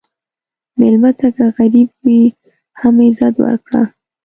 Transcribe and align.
مېلمه 0.79 1.11
ته 1.19 1.27
که 1.35 1.45
غریب 1.57 1.89
وي، 2.03 2.21
هم 2.79 2.95
عزت 3.05 3.35
ورکړه. 3.39 3.83